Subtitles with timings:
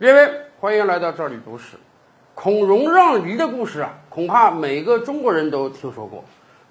[0.00, 1.76] 各位，欢迎来到这里读史。
[2.34, 6.24] 孔融让梨的故事啊，恐怕每个中国人都听说过。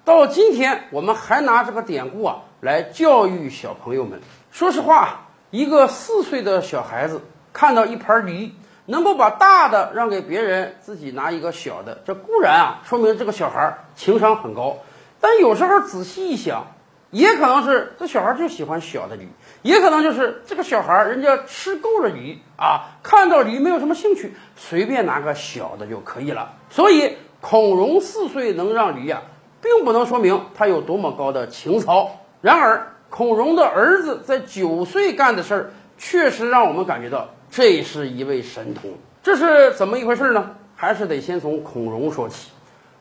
[0.04, 4.20] 到今天，我们还拿这个典故啊来教育小朋友们。
[4.50, 7.20] 说实话，一个四岁的小孩子
[7.52, 8.52] 看到一盘梨，
[8.86, 14.76] 能够把大的让给别人，自己拿一个小的，这固然啊说明这个小孩情商很高。
[15.20, 16.66] 但有时候仔细一想，
[17.10, 19.28] 也可能是这小孩就喜欢小的驴，
[19.62, 26.52] 也可能就是这个小孩人家吃够了驴啊，看到驴没有什么兴趣，随便拿个小的就可以了。
[26.70, 29.22] 所以孔融四岁能让梨啊，
[29.60, 32.12] 并不能说明他有多么高的情操。
[32.40, 38.92] 然而，孔融的儿子在九岁干的事儿，确实让我们感觉到这是一位神童。
[39.22, 40.52] 这是怎么一回事呢？
[40.76, 42.50] 还是得先从孔融说起。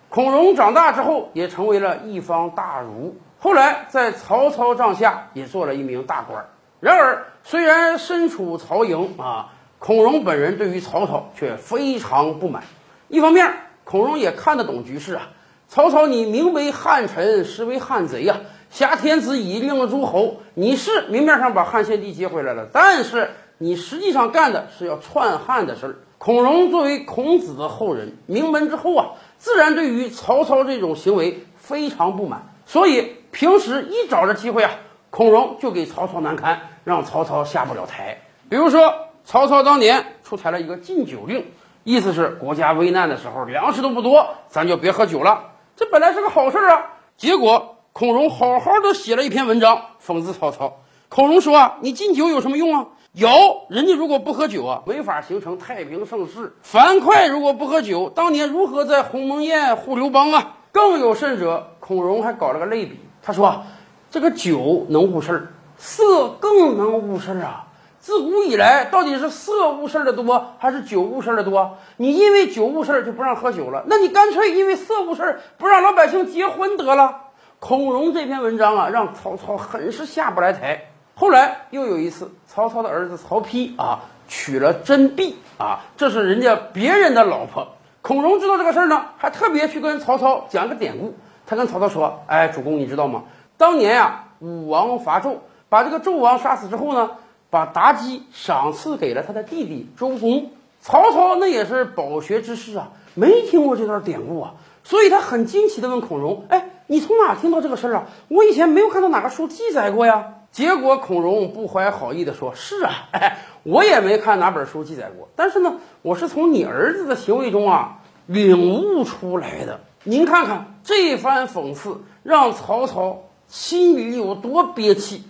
[0.09, 3.15] 孔融长大之后，也成为了一方大儒。
[3.39, 6.45] 后来在曹操帐下也做了一名大官。
[6.81, 12.63] 然而，虽然身处曹营啊，孔融本人对于曹操却非常不满。
[13.07, 13.53] 一方面，
[13.83, 15.29] 孔融也看得懂局势啊。
[15.67, 18.37] 曹操，你名为汉臣，实为汉贼呀！
[18.69, 25.95] 挟天子以令诸侯，你是明面上把汉献帝接回来了，但是你实际上干的是要篡汉的事儿。
[26.17, 33.15] 孔融作为孔子的后人，名门之后啊，自然对于曹操这种行为非常不满，所以。
[33.39, 34.71] 平时一找着机会啊，
[35.09, 38.17] 孔融就给曹操难堪，让曹操下不了台。
[38.49, 41.45] 比如说，曹操当年出台了一个禁酒令，
[41.85, 45.51] 意思是国家危难的时候，粮食都不多，咱就别喝酒了。
[45.77, 50.81] 这本来是个好事啊，结果孔融好好的写了一篇文章讽刺曹操。
[51.07, 52.87] 孔融说啊，你禁酒有什么用啊？
[53.13, 53.29] 有，
[53.69, 56.57] 人家如果不喝酒啊，没法形成太平盛世。
[56.61, 60.57] 樊哙如果不喝酒，当年如何在鸿门宴护刘邦啊？
[60.73, 62.99] 更有甚者，孔融还搞了个类比。
[63.29, 63.61] 他说
[64.09, 67.67] ：“这个酒能误事儿，色更能误事儿啊！
[67.99, 71.77] 自古以来，到底是色误事儿的多，还是酒误事儿的多？
[71.97, 77.25] 你因为酒误事儿就不让喝酒了，那你干脆因为色误事儿不让老百姓结婚得了。”
[77.59, 80.89] 孔融这篇文章啊，让曹操很是下不来台。
[81.13, 87.67] 后来又有一次，曹操的儿子曹丕啊娶了甄宓啊，这是人家别人的老婆。
[88.01, 91.13] 孔融知道这个事儿呢，还特别去跟曹操讲个典故。
[91.49, 93.23] 他跟曹操说：“哎，主公，你知道吗？
[93.57, 95.37] 当年呀，武王伐纣，
[95.67, 97.09] 把这个纣王杀死之后呢，
[97.49, 100.51] 把妲己赏赐给了他的弟弟周公。
[100.79, 108.03] 曹操那也是饱学之士啊，没听过这段典故啊，所以他很惊奇地问孔融：‘哎，你从哪听到这个事儿啊？
[108.27, 125.23] 我以前没有看到哪个书记载过呀。’结果孔融不怀好意地说：‘是啊， 哎，我也没看哪本书记载过，但是呢，我是从你儿子的行为中啊领悟出来的。’您看看。”这番讽刺让曹操心里有多憋气。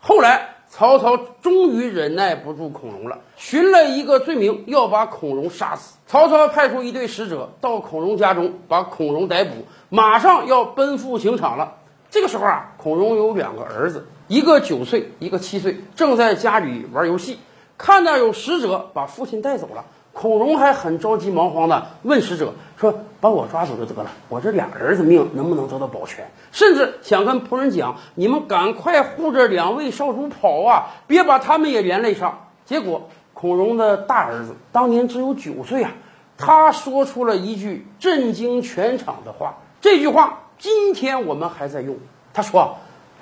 [0.00, 5.98] 后来，曹操终于忍耐不住孔融了，寻了一个罪名要把孔融杀死。
[6.08, 9.52] 曹操派出一队使者到孔融家中，把孔融逮捕，
[9.88, 11.74] 马上要奔赴刑场了。
[12.10, 17.38] 这个时候啊，孔融有两个儿子，一个九岁，一个七岁，正在家里玩游戏，
[17.78, 19.84] 看到有使者把父亲带走了。
[20.14, 26.24] 孔融还很着急忙慌的问使者说：“把我抓走就得了，我这俩儿子命能不能得到保全？
[26.52, 35.90] 甚至想跟仆人讲，你们赶快护着两位少主跑啊，别把他们也连累上。”结果，孔融的大儿子当年只有九岁啊，
[36.38, 39.56] 他说出了一句震惊全场的话。
[39.80, 41.96] 这句话今天我们还在用。
[42.32, 42.76] 他说：“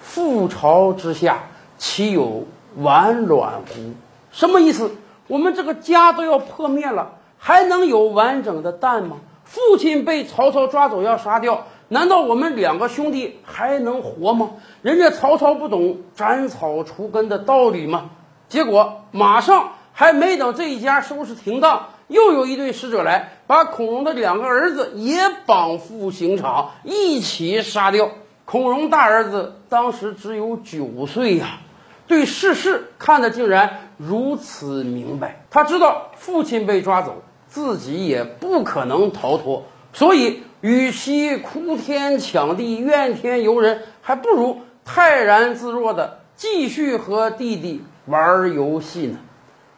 [0.06, 1.38] 覆巢之下，
[1.78, 3.94] 岂有完卵乎？”
[4.30, 4.90] 什么意思？
[5.32, 9.16] 我们这个家都要破灭了，还能有完整的蛋吗？
[9.44, 14.50] 父亲被曹操抓走要杀掉，难道我们两个兄弟还能活吗？
[14.82, 18.10] 人家曹操不懂斩草除根的道理吗？
[18.50, 25.16] 结果马上还没等这一家收拾停当，又有一队使者来，把孔融的两个儿子也
[25.46, 28.10] 绑赴刑场，一起杀掉。
[28.44, 31.60] 孔融大儿子当时只有九岁呀。
[32.06, 49.18] 对世事看得竟然如此明白，他知道父亲被抓走，自己也不可能逃脱，所以与其哭天抢地、怨天尤人，还不如泰然自若的继续和弟弟玩游戏呢。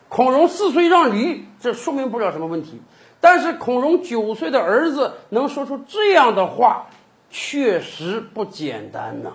[0.08, 2.80] 孔融四岁让梨，这说明不了什么问题，
[3.20, 6.86] 但是孔融九岁的儿子能说出这样的话，
[7.30, 9.32] 确实不简单呢。